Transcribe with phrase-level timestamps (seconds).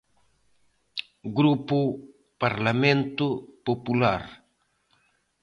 [1.39, 1.77] Grupo
[2.43, 3.25] Parlamento
[3.67, 4.21] Popular.